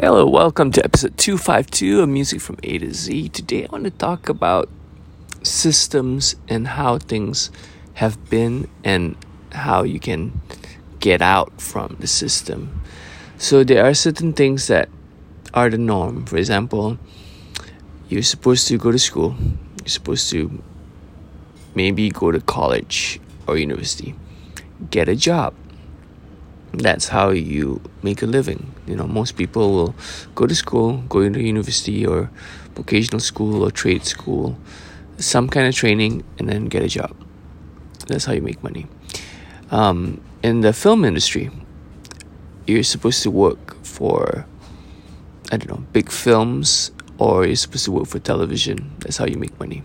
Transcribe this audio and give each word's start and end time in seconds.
Hello, 0.00 0.24
welcome 0.28 0.70
to 0.70 0.84
episode 0.84 1.18
252 1.18 2.02
of 2.02 2.08
Music 2.08 2.40
from 2.40 2.56
A 2.62 2.78
to 2.78 2.94
Z. 2.94 3.30
Today 3.30 3.66
I 3.66 3.72
want 3.72 3.82
to 3.82 3.90
talk 3.90 4.28
about 4.28 4.68
systems 5.42 6.36
and 6.46 6.68
how 6.68 6.98
things 6.98 7.50
have 7.94 8.30
been 8.30 8.68
and 8.84 9.16
how 9.50 9.82
you 9.82 9.98
can 9.98 10.40
get 11.00 11.20
out 11.20 11.60
from 11.60 11.96
the 11.98 12.06
system. 12.06 12.80
So, 13.38 13.64
there 13.64 13.84
are 13.84 13.92
certain 13.92 14.34
things 14.34 14.68
that 14.68 14.88
are 15.52 15.68
the 15.68 15.78
norm. 15.78 16.26
For 16.26 16.36
example, 16.36 16.96
you're 18.08 18.22
supposed 18.22 18.68
to 18.68 18.78
go 18.78 18.92
to 18.92 19.00
school, 19.00 19.34
you're 19.80 19.88
supposed 19.88 20.30
to 20.30 20.62
maybe 21.74 22.08
go 22.10 22.30
to 22.30 22.40
college 22.40 23.20
or 23.48 23.58
university, 23.58 24.14
get 24.92 25.08
a 25.08 25.16
job 25.16 25.54
that's 26.72 27.08
how 27.08 27.30
you 27.30 27.80
make 28.02 28.22
a 28.22 28.26
living. 28.26 28.74
You 28.86 28.96
know, 28.96 29.06
most 29.06 29.36
people 29.36 29.72
will 29.72 29.94
go 30.34 30.46
to 30.46 30.54
school, 30.54 30.98
go 31.08 31.20
into 31.20 31.40
university 31.40 32.06
or 32.06 32.30
vocational 32.74 33.20
school 33.20 33.62
or 33.62 33.70
trade 33.70 34.04
school, 34.04 34.56
some 35.18 35.48
kind 35.48 35.66
of 35.66 35.74
training, 35.74 36.24
and 36.38 36.48
then 36.48 36.66
get 36.66 36.82
a 36.82 36.88
job. 36.88 37.14
That's 38.06 38.24
how 38.24 38.32
you 38.32 38.42
make 38.42 38.62
money. 38.62 38.86
Um, 39.70 40.20
in 40.42 40.60
the 40.60 40.72
film 40.72 41.04
industry, 41.04 41.50
you're 42.66 42.82
supposed 42.82 43.22
to 43.22 43.30
work 43.30 43.82
for, 43.84 44.46
I 45.50 45.56
don't 45.56 45.68
know, 45.68 45.84
big 45.92 46.10
films, 46.10 46.92
or 47.18 47.46
you're 47.46 47.56
supposed 47.56 47.84
to 47.86 47.92
work 47.92 48.06
for 48.06 48.18
television. 48.18 48.92
That's 49.00 49.16
how 49.16 49.26
you 49.26 49.36
make 49.36 49.58
money. 49.58 49.82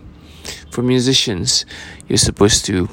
For 0.70 0.82
musicians, 0.82 1.66
you're 2.08 2.18
supposed 2.18 2.64
to 2.66 2.88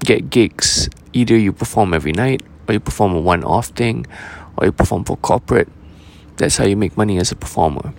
get 0.00 0.30
gigs. 0.30 0.88
Either 1.16 1.36
you 1.36 1.50
perform 1.50 1.94
every 1.94 2.12
night 2.12 2.42
or 2.68 2.74
you 2.74 2.80
perform 2.80 3.14
a 3.14 3.20
one 3.20 3.42
off 3.42 3.68
thing, 3.68 4.04
or 4.56 4.66
you 4.66 4.72
perform 4.72 5.04
for 5.04 5.16
corporate. 5.16 5.68
That's 6.36 6.58
how 6.58 6.66
you 6.66 6.76
make 6.76 6.96
money 6.96 7.16
as 7.16 7.32
a 7.32 7.36
performer. 7.36 7.94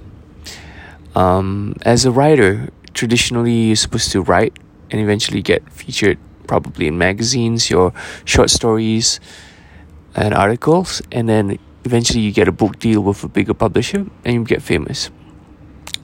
Um, 1.16 1.76
as 1.82 2.06
a 2.06 2.12
writer, 2.12 2.70
traditionally 2.94 3.74
you're 3.74 3.76
supposed 3.76 4.12
to 4.12 4.22
write 4.22 4.54
and 4.92 5.02
eventually 5.02 5.42
get 5.42 5.68
featured 5.72 6.20
probably 6.46 6.86
in 6.86 6.98
magazines, 6.98 7.72
your 7.72 7.92
short 8.24 8.52
stories 8.52 9.20
and 10.14 10.34
articles, 10.34 11.02
and 11.12 11.28
then 11.28 11.58
eventually 11.86 12.22
you 12.22 12.32
get 12.32 12.48
a 12.48 12.52
book 12.52 12.78
deal 12.78 13.02
with 13.02 13.24
a 13.24 13.28
bigger 13.28 13.56
publisher 13.56 14.06
and 14.24 14.34
you 14.34 14.44
get 14.44 14.62
famous. 14.62 15.10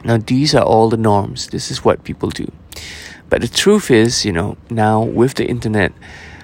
Now, 0.03 0.17
these 0.17 0.55
are 0.55 0.63
all 0.65 0.89
the 0.89 0.97
norms. 0.97 1.47
This 1.47 1.69
is 1.69 1.85
what 1.85 2.03
people 2.03 2.29
do. 2.29 2.51
But 3.29 3.41
the 3.41 3.47
truth 3.47 3.91
is, 3.91 4.25
you 4.25 4.31
know, 4.33 4.57
now 4.69 5.01
with 5.01 5.35
the 5.35 5.45
internet, 5.45 5.93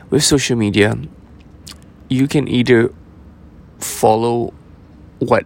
with 0.09 0.23
social 0.23 0.55
media, 0.55 0.97
you 2.09 2.27
can 2.27 2.47
either 2.47 2.93
follow 3.79 4.53
what 5.19 5.45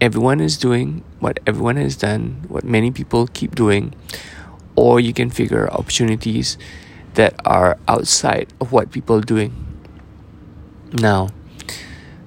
everyone 0.00 0.40
is 0.40 0.56
doing, 0.56 1.02
what 1.20 1.40
everyone 1.46 1.76
has 1.76 1.96
done, 1.96 2.44
what 2.48 2.64
many 2.64 2.90
people 2.90 3.26
keep 3.28 3.54
doing, 3.54 3.94
or 4.76 5.00
you 5.00 5.12
can 5.12 5.30
figure 5.30 5.70
opportunities 5.72 6.58
that 7.14 7.34
are 7.44 7.78
outside 7.88 8.52
of 8.60 8.72
what 8.72 8.90
people 8.90 9.16
are 9.16 9.22
doing. 9.22 9.52
Now, 10.92 11.28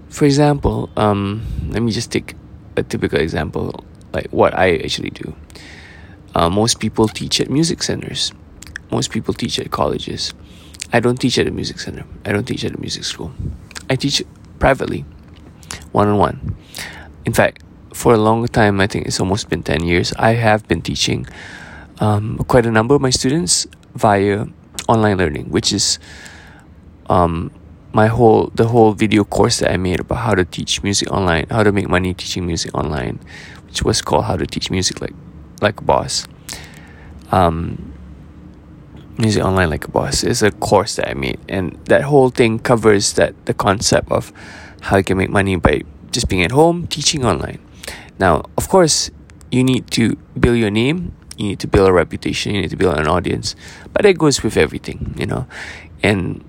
for 0.09 0.25
example, 0.25 0.89
um, 0.97 1.45
let 1.69 1.81
me 1.81 1.91
just 1.91 2.11
take 2.11 2.35
a 2.75 2.83
typical 2.83 3.19
example, 3.19 3.83
like 4.13 4.27
what 4.31 4.53
I 4.57 4.77
actually 4.77 5.11
do. 5.11 5.35
Uh, 6.35 6.49
most 6.49 6.79
people 6.79 7.07
teach 7.07 7.39
at 7.39 7.49
music 7.49 7.83
centers. 7.83 8.31
Most 8.91 9.11
people 9.11 9.33
teach 9.33 9.59
at 9.59 9.71
colleges. 9.71 10.33
I 10.93 10.99
don't 10.99 11.17
teach 11.17 11.37
at 11.37 11.47
a 11.47 11.51
music 11.51 11.79
center. 11.79 12.05
I 12.25 12.31
don't 12.31 12.45
teach 12.45 12.63
at 12.63 12.73
a 12.75 12.79
music 12.79 13.03
school. 13.03 13.31
I 13.89 13.95
teach 13.95 14.23
privately, 14.59 15.05
one 15.91 16.07
on 16.07 16.17
one. 16.17 16.55
In 17.25 17.33
fact, 17.33 17.63
for 17.93 18.13
a 18.13 18.17
long 18.17 18.47
time, 18.47 18.79
I 18.79 18.87
think 18.87 19.07
it's 19.07 19.19
almost 19.19 19.49
been 19.49 19.63
10 19.63 19.83
years, 19.83 20.13
I 20.17 20.33
have 20.33 20.67
been 20.67 20.81
teaching 20.81 21.25
um, 21.99 22.37
quite 22.47 22.65
a 22.65 22.71
number 22.71 22.95
of 22.95 23.01
my 23.01 23.09
students 23.09 23.67
via 23.95 24.45
online 24.87 25.17
learning, 25.17 25.49
which 25.49 25.73
is 25.73 25.99
um, 27.09 27.51
my 27.93 28.07
whole 28.07 28.51
the 28.53 28.67
whole 28.67 28.93
video 28.93 29.23
course 29.23 29.59
that 29.59 29.71
I 29.71 29.77
made 29.77 29.99
about 29.99 30.19
how 30.19 30.35
to 30.35 30.45
teach 30.45 30.83
music 30.83 31.11
online, 31.11 31.47
how 31.49 31.63
to 31.63 31.71
make 31.71 31.89
money 31.89 32.13
teaching 32.13 32.45
music 32.45 32.73
online, 32.75 33.19
which 33.65 33.83
was 33.83 34.01
called 34.01 34.25
How 34.25 34.37
to 34.37 34.45
Teach 34.45 34.69
Music 34.69 35.01
Like 35.01 35.15
Like 35.61 35.81
a 35.81 35.83
Boss. 35.83 36.27
Um, 37.31 37.93
music 39.17 39.43
online 39.43 39.69
like 39.69 39.85
a 39.85 39.91
boss 39.91 40.23
is 40.23 40.43
a 40.43 40.51
course 40.51 40.95
that 40.95 41.09
I 41.09 41.13
made, 41.13 41.39
and 41.49 41.77
that 41.85 42.03
whole 42.03 42.29
thing 42.29 42.59
covers 42.59 43.13
that 43.13 43.33
the 43.45 43.53
concept 43.53 44.11
of 44.11 44.31
how 44.81 44.97
you 44.97 45.03
can 45.03 45.17
make 45.17 45.29
money 45.29 45.55
by 45.55 45.81
just 46.11 46.29
being 46.29 46.43
at 46.43 46.51
home 46.51 46.87
teaching 46.87 47.25
online. 47.25 47.59
Now, 48.19 48.43
of 48.57 48.69
course, 48.69 49.11
you 49.51 49.63
need 49.63 49.89
to 49.91 50.15
build 50.39 50.57
your 50.57 50.71
name, 50.71 51.13
you 51.37 51.49
need 51.49 51.59
to 51.59 51.67
build 51.67 51.89
a 51.89 51.93
reputation, 51.93 52.55
you 52.55 52.61
need 52.61 52.69
to 52.69 52.77
build 52.77 52.97
an 52.97 53.07
audience, 53.07 53.55
but 53.93 54.03
that 54.03 54.17
goes 54.17 54.43
with 54.43 54.57
everything, 54.57 55.15
you 55.17 55.25
know. 55.25 55.47
And 56.03 56.43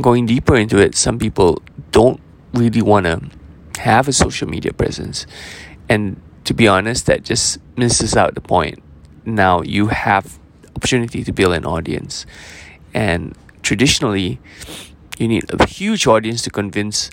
going 0.00 0.26
deeper 0.26 0.56
into 0.56 0.78
it, 0.78 0.94
some 0.94 1.18
people 1.18 1.62
don't 1.90 2.20
really 2.54 2.82
want 2.82 3.06
to 3.06 3.20
have 3.80 4.08
a 4.08 4.12
social 4.12 4.48
media 4.48 4.72
presence, 4.72 5.26
and 5.88 6.20
to 6.44 6.54
be 6.54 6.66
honest, 6.66 7.06
that 7.06 7.22
just 7.22 7.58
misses 7.76 8.16
out 8.16 8.34
the 8.34 8.40
point. 8.40 8.82
Now 9.24 9.60
you 9.60 9.88
have 9.88 10.38
opportunity 10.78 11.24
to 11.24 11.32
build 11.32 11.54
an 11.54 11.66
audience. 11.66 12.24
And 12.94 13.36
traditionally, 13.62 14.38
you 15.18 15.26
need 15.28 15.44
a 15.52 15.66
huge 15.66 16.06
audience 16.06 16.40
to 16.42 16.50
convince 16.50 17.10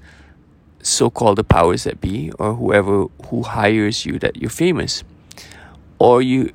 so-called 0.81 1.37
the 1.37 1.43
powers 1.43 1.83
that 1.83 1.99
be 1.99 2.31
or 2.37 2.53
whoever 2.53 3.05
who 3.27 3.41
hires 3.41 4.05
you 4.05 4.19
that 4.19 4.37
you're 4.37 4.53
famous. 4.53 5.03
Or 5.97 6.21
you 6.21 6.53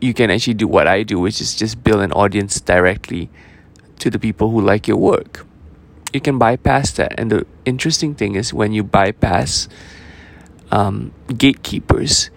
you 0.00 0.14
can 0.14 0.30
actually 0.30 0.54
do 0.54 0.66
what 0.66 0.86
I 0.86 1.02
do, 1.02 1.18
which 1.18 1.40
is 1.40 1.54
just 1.54 1.82
build 1.82 2.00
an 2.02 2.12
audience 2.12 2.60
directly 2.60 3.30
to 3.98 4.10
the 4.10 4.18
people 4.18 4.50
who 4.50 4.60
like 4.60 4.88
your 4.88 4.98
work. 4.98 5.46
You 6.12 6.20
can 6.20 6.38
bypass 6.38 6.90
that. 6.98 7.14
And 7.18 7.30
the 7.30 7.46
interesting 7.64 8.14
thing 8.14 8.34
is 8.34 8.52
when 8.52 8.72
you 8.72 8.82
bypass 8.82 9.68
um, 10.70 11.12
gatekeepers, 11.38 12.30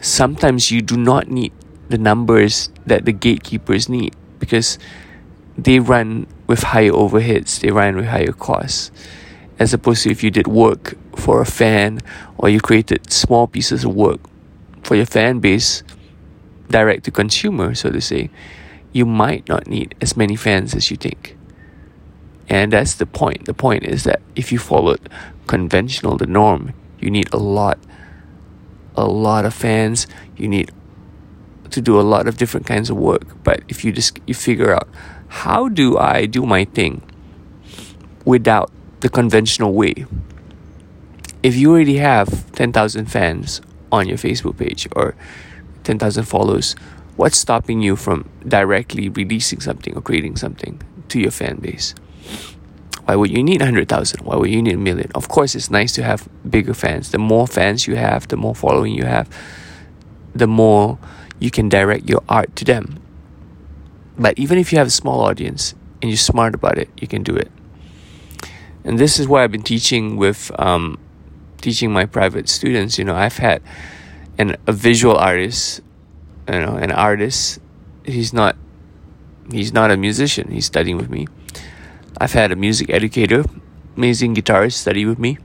sometimes 0.00 0.70
you 0.70 0.82
do 0.82 0.96
not 0.96 1.28
need 1.28 1.52
the 1.88 1.98
numbers 1.98 2.70
that 2.86 3.04
the 3.04 3.12
gatekeepers 3.12 3.88
need 3.88 4.14
because 4.38 4.78
they 5.56 5.80
run 5.80 6.26
with 6.46 6.62
higher 6.62 6.92
overheads, 6.92 7.60
they 7.60 7.70
run 7.70 7.96
with 7.96 8.06
higher 8.06 8.32
costs. 8.32 8.90
As 9.58 9.74
opposed 9.74 10.04
to 10.04 10.10
if 10.10 10.22
you 10.22 10.30
did 10.30 10.46
work 10.46 10.94
for 11.16 11.40
a 11.40 11.46
fan 11.46 12.00
or 12.36 12.48
you 12.48 12.60
created 12.60 13.10
small 13.12 13.48
pieces 13.48 13.84
of 13.84 13.94
work 13.94 14.20
for 14.82 14.94
your 14.94 15.06
fan 15.06 15.40
base, 15.40 15.82
direct 16.70 17.04
to 17.04 17.10
consumer, 17.10 17.74
so 17.74 17.90
to 17.90 18.00
say, 18.00 18.30
you 18.92 19.04
might 19.04 19.48
not 19.48 19.66
need 19.66 19.94
as 20.00 20.16
many 20.16 20.36
fans 20.36 20.74
as 20.74 20.90
you 20.90 20.96
think. 20.96 21.36
And 22.48 22.72
that's 22.72 22.94
the 22.94 23.06
point. 23.06 23.44
The 23.44 23.54
point 23.54 23.84
is 23.84 24.04
that 24.04 24.22
if 24.34 24.52
you 24.52 24.58
followed 24.58 25.08
conventional, 25.46 26.16
the 26.16 26.26
norm, 26.26 26.72
you 26.98 27.10
need 27.10 27.32
a 27.32 27.36
lot, 27.36 27.78
a 28.96 29.06
lot 29.06 29.44
of 29.44 29.54
fans. 29.54 30.06
You 30.36 30.48
need 30.48 30.70
to 31.78 31.82
do 31.82 32.00
a 32.00 32.06
lot 32.14 32.26
of 32.28 32.36
different 32.36 32.66
kinds 32.66 32.90
of 32.90 32.96
work 32.96 33.26
but 33.44 33.62
if 33.68 33.84
you 33.84 33.90
just 33.92 34.18
you 34.26 34.34
figure 34.34 34.74
out 34.74 34.88
how 35.44 35.68
do 35.68 35.96
i 35.98 36.26
do 36.26 36.42
my 36.44 36.64
thing 36.64 37.02
without 38.24 38.70
the 39.00 39.08
conventional 39.08 39.72
way? 39.72 40.04
If 41.42 41.56
you 41.56 41.70
already 41.70 41.96
have 41.98 42.50
10,000 42.52 43.06
fans 43.06 43.60
on 43.90 44.08
your 44.08 44.18
facebook 44.18 44.58
page 44.58 44.88
or 44.94 45.14
10,000 45.84 46.24
followers 46.24 46.74
what's 47.16 47.38
stopping 47.38 47.80
you 47.80 47.96
from 47.96 48.28
directly 48.46 49.08
releasing 49.08 49.60
something 49.60 49.96
or 49.96 50.02
creating 50.02 50.36
something 50.36 50.80
to 51.08 51.18
your 51.18 51.30
fan 51.30 51.56
base? 51.56 51.94
Why 53.06 53.16
would 53.16 53.30
you 53.30 53.42
need 53.42 53.60
100,000 53.60 54.20
why 54.20 54.36
would 54.36 54.50
you 54.50 54.62
need 54.62 54.74
a 54.74 54.78
million? 54.78 55.10
Of 55.14 55.28
course 55.28 55.54
it's 55.54 55.70
nice 55.70 55.92
to 55.94 56.02
have 56.02 56.28
bigger 56.48 56.74
fans. 56.74 57.10
The 57.10 57.18
more 57.18 57.46
fans 57.46 57.86
you 57.86 57.96
have 57.96 58.28
the 58.28 58.36
more 58.36 58.54
following 58.54 58.94
you 58.94 59.04
have 59.04 59.28
the 60.34 60.46
more 60.46 60.98
you 61.38 61.50
can 61.50 61.68
direct 61.68 62.08
your 62.08 62.22
art 62.28 62.54
to 62.56 62.64
them. 62.64 63.00
But 64.18 64.38
even 64.38 64.58
if 64.58 64.72
you 64.72 64.78
have 64.78 64.88
a 64.88 64.90
small 64.90 65.20
audience 65.20 65.74
and 66.02 66.10
you're 66.10 66.18
smart 66.18 66.54
about 66.54 66.78
it, 66.78 66.90
you 67.00 67.06
can 67.06 67.22
do 67.22 67.36
it. 67.36 67.50
And 68.84 68.98
this 68.98 69.18
is 69.18 69.28
what 69.28 69.42
I've 69.42 69.52
been 69.52 69.62
teaching 69.62 70.16
with 70.16 70.50
um, 70.58 70.98
teaching 71.60 71.92
my 71.92 72.06
private 72.06 72.48
students. 72.48 72.98
You 72.98 73.04
know, 73.04 73.14
I've 73.14 73.36
had 73.36 73.62
an 74.38 74.56
a 74.66 74.72
visual 74.72 75.16
artist, 75.16 75.80
you 76.48 76.60
know, 76.60 76.76
an 76.76 76.90
artist. 76.90 77.60
He's 78.04 78.32
not 78.32 78.56
he's 79.50 79.72
not 79.72 79.90
a 79.90 79.96
musician. 79.96 80.50
He's 80.50 80.66
studying 80.66 80.96
with 80.96 81.10
me. 81.10 81.26
I've 82.20 82.32
had 82.32 82.50
a 82.50 82.56
music 82.56 82.90
educator, 82.90 83.44
amazing 83.96 84.34
guitarist, 84.34 84.74
study 84.74 85.04
with 85.04 85.18
me. 85.18 85.38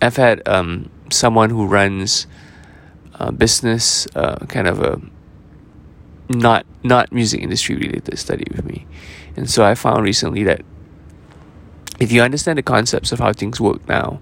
I've 0.00 0.16
had 0.16 0.46
um, 0.46 0.90
someone 1.10 1.50
who 1.50 1.66
runs 1.66 2.26
uh, 3.18 3.30
business, 3.30 4.06
uh, 4.14 4.36
kind 4.46 4.66
of 4.66 4.80
a 4.80 5.00
not 6.28 6.66
not 6.82 7.12
music 7.12 7.40
industry 7.40 7.76
related 7.76 8.18
study 8.18 8.44
with 8.50 8.64
me, 8.64 8.86
and 9.36 9.48
so 9.48 9.64
I 9.64 9.74
found 9.74 10.04
recently 10.04 10.44
that 10.44 10.62
if 11.98 12.12
you 12.12 12.22
understand 12.22 12.58
the 12.58 12.62
concepts 12.62 13.12
of 13.12 13.18
how 13.18 13.32
things 13.32 13.60
work 13.60 13.86
now, 13.88 14.20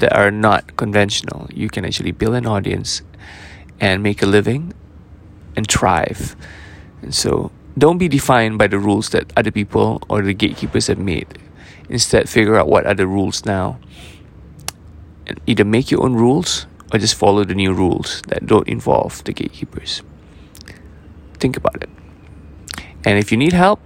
that 0.00 0.12
are 0.12 0.30
not 0.30 0.76
conventional. 0.76 1.48
You 1.52 1.68
can 1.68 1.84
actually 1.84 2.10
build 2.10 2.34
an 2.34 2.46
audience 2.46 3.02
and 3.80 4.02
make 4.02 4.22
a 4.22 4.26
living 4.26 4.72
and 5.56 5.66
thrive. 5.70 6.36
And 7.02 7.14
so 7.14 7.52
don't 7.78 7.98
be 7.98 8.08
defined 8.08 8.58
by 8.58 8.66
the 8.66 8.78
rules 8.78 9.10
that 9.10 9.32
other 9.36 9.50
people 9.50 10.02
or 10.08 10.22
the 10.22 10.34
gatekeepers 10.34 10.88
have 10.88 10.98
made. 10.98 11.38
Instead, 11.88 12.28
figure 12.28 12.56
out 12.56 12.68
what 12.68 12.86
are 12.86 12.94
the 12.94 13.06
rules 13.06 13.44
now. 13.44 13.78
And 15.26 15.40
either 15.46 15.64
make 15.64 15.90
your 15.90 16.02
own 16.02 16.14
rules 16.14 16.66
or 16.92 16.98
just 16.98 17.14
follow 17.14 17.44
the 17.44 17.54
new 17.54 17.72
rules 17.72 18.22
that 18.28 18.46
don't 18.46 18.68
involve 18.68 19.22
the 19.24 19.32
gatekeepers. 19.32 20.02
Think 21.34 21.56
about 21.56 21.82
it. 21.82 21.90
And 23.04 23.18
if 23.18 23.32
you 23.32 23.38
need 23.38 23.52
help 23.52 23.80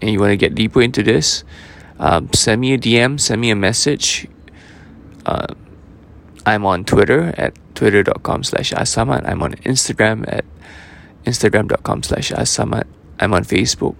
and 0.00 0.10
you 0.10 0.20
want 0.20 0.30
to 0.30 0.36
get 0.36 0.54
deeper 0.54 0.82
into 0.82 1.02
this, 1.02 1.44
um, 1.98 2.30
send 2.32 2.60
me 2.60 2.74
a 2.74 2.78
DM, 2.78 3.18
send 3.18 3.40
me 3.40 3.50
a 3.50 3.56
message. 3.56 4.28
Uh, 5.24 5.54
I'm 6.46 6.64
on 6.64 6.84
Twitter 6.84 7.34
at 7.36 7.54
twitter.com 7.74 8.44
slash 8.44 8.72
asamat. 8.72 9.28
I'm 9.28 9.42
on 9.42 9.54
Instagram 9.64 10.24
at 10.26 10.44
instagram.com 11.24 12.02
slash 12.02 12.30
asamat. 12.30 12.84
I'm 13.20 13.34
on 13.34 13.44
Facebook 13.44 13.96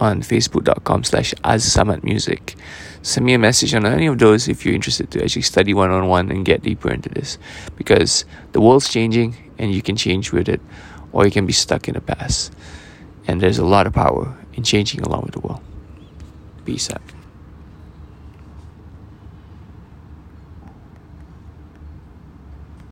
on 0.00 0.22
facebook.com 0.22 1.04
slash 1.04 1.34
music. 2.02 2.56
Send 3.02 3.26
me 3.26 3.34
a 3.34 3.38
message 3.38 3.74
on 3.74 3.86
any 3.86 4.06
of 4.06 4.18
those 4.18 4.48
if 4.48 4.64
you're 4.64 4.74
interested 4.74 5.10
to 5.12 5.22
actually 5.22 5.42
study 5.42 5.74
one 5.74 5.90
on 5.90 6.08
one 6.08 6.30
and 6.30 6.44
get 6.44 6.62
deeper 6.62 6.90
into 6.90 7.08
this. 7.10 7.38
Because 7.76 8.24
the 8.52 8.60
world's 8.60 8.88
changing 8.88 9.36
and 9.58 9.72
you 9.72 9.82
can 9.82 9.96
change 9.96 10.32
with 10.32 10.48
it 10.48 10.60
or 11.12 11.24
you 11.24 11.30
can 11.30 11.46
be 11.46 11.52
stuck 11.52 11.86
in 11.86 11.94
the 11.94 12.00
past. 12.00 12.52
And 13.26 13.40
there's 13.40 13.58
a 13.58 13.64
lot 13.64 13.86
of 13.86 13.92
power 13.92 14.36
in 14.54 14.64
changing 14.64 15.02
along 15.02 15.22
with 15.22 15.34
the 15.34 15.40
world. 15.40 15.62
Peace 16.64 16.90
out. 16.90 17.19